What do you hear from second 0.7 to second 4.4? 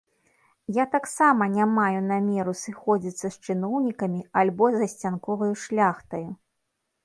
Я таксама не маю намеру сыходзіцца з чыноўнікамі